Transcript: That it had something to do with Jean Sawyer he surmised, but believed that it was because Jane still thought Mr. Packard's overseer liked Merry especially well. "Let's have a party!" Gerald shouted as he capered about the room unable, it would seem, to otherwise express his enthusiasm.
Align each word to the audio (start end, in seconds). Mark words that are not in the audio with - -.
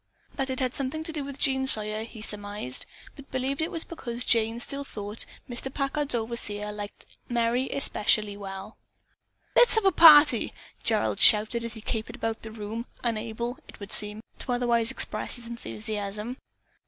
That 0.33 0.49
it 0.49 0.59
had 0.59 0.73
something 0.73 1.03
to 1.03 1.13
do 1.13 1.23
with 1.23 1.37
Jean 1.37 1.67
Sawyer 1.67 2.01
he 2.05 2.23
surmised, 2.23 2.87
but 3.15 3.29
believed 3.29 3.59
that 3.59 3.65
it 3.65 3.71
was 3.71 3.83
because 3.83 4.25
Jane 4.25 4.59
still 4.59 4.83
thought 4.83 5.27
Mr. 5.47 5.71
Packard's 5.71 6.15
overseer 6.15 6.71
liked 6.71 7.05
Merry 7.29 7.69
especially 7.69 8.35
well. 8.35 8.79
"Let's 9.55 9.75
have 9.75 9.85
a 9.85 9.91
party!" 9.91 10.53
Gerald 10.83 11.19
shouted 11.19 11.63
as 11.63 11.73
he 11.73 11.81
capered 11.81 12.15
about 12.15 12.41
the 12.41 12.51
room 12.51 12.87
unable, 13.03 13.59
it 13.67 13.79
would 13.79 13.91
seem, 13.91 14.21
to 14.39 14.51
otherwise 14.51 14.89
express 14.89 15.35
his 15.35 15.45
enthusiasm. 15.45 16.37